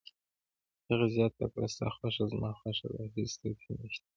هغې 0.89 1.07
زیاته 1.15 1.45
کړه: 1.53 1.65
ستا 1.73 1.87
خوښه 1.95 2.23
زما 2.31 2.51
خوښه 2.59 2.87
ده، 2.93 3.03
هیڅ 3.15 3.31
توپیر 3.41 3.75
نشته. 3.81 4.07